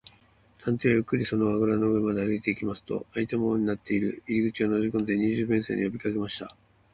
[0.57, 6.55] 探偵はゆっくりその穴ぐらの上まで歩いていきますと、あいたままになっている入り口をのぞきこんで、二十面相によびかけました。